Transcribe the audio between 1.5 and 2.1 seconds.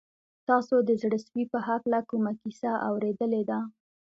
په هکله